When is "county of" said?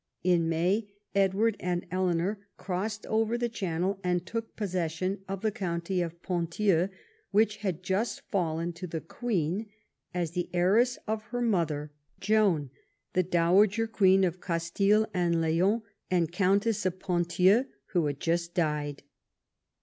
5.51-6.23